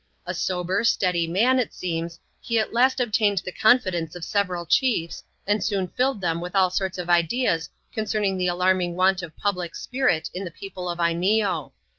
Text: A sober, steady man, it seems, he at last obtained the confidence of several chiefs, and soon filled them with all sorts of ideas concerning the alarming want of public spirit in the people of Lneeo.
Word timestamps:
A 0.25 0.33
sober, 0.33 0.83
steady 0.83 1.27
man, 1.27 1.59
it 1.59 1.75
seems, 1.75 2.19
he 2.41 2.57
at 2.57 2.73
last 2.73 2.99
obtained 2.99 3.43
the 3.45 3.51
confidence 3.51 4.15
of 4.15 4.25
several 4.25 4.65
chiefs, 4.65 5.23
and 5.45 5.63
soon 5.63 5.87
filled 5.89 6.21
them 6.21 6.41
with 6.41 6.55
all 6.55 6.71
sorts 6.71 6.97
of 6.97 7.07
ideas 7.07 7.69
concerning 7.93 8.35
the 8.35 8.47
alarming 8.47 8.95
want 8.95 9.21
of 9.21 9.37
public 9.37 9.75
spirit 9.75 10.27
in 10.33 10.43
the 10.43 10.49
people 10.49 10.89
of 10.89 10.97
Lneeo. 10.97 11.71